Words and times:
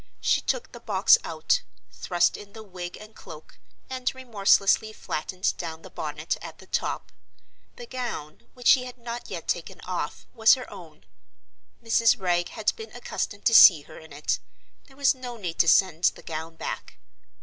She 0.19 0.41
took 0.41 0.71
the 0.71 0.79
box 0.79 1.19
out, 1.23 1.61
thrust 1.91 2.35
in 2.35 2.53
the 2.53 2.63
wig 2.63 2.97
and 2.97 3.13
cloak, 3.15 3.59
and 3.87 4.09
remorselessly 4.15 4.93
flattened 4.93 5.55
down 5.57 5.83
the 5.83 5.91
bonnet 5.91 6.37
at 6.41 6.57
the 6.57 6.65
top. 6.65 7.11
The 7.75 7.85
gown 7.85 8.49
(which 8.55 8.65
she 8.65 8.85
had 8.85 8.97
not 8.97 9.29
yet 9.29 9.47
taken 9.47 9.79
off) 9.81 10.25
was 10.33 10.55
her 10.55 10.67
own; 10.73 11.05
Mrs. 11.83 12.19
Wragge 12.19 12.49
had 12.49 12.75
been 12.75 12.91
accustomed 12.95 13.45
to 13.45 13.53
see 13.53 13.83
her 13.83 13.99
in 13.99 14.11
it—there 14.11 14.97
was 14.97 15.13
no 15.13 15.37
need 15.37 15.59
to 15.59 15.67
send 15.67 16.03
the 16.05 16.23
gown 16.23 16.55
back. 16.55 16.97